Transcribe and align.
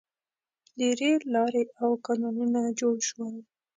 •د 0.77 0.79
رېل 0.99 1.21
لارې 1.35 1.63
او 1.81 1.91
کانالونه 2.05 2.61
جوړ 2.79 2.95
شول. 3.09 3.35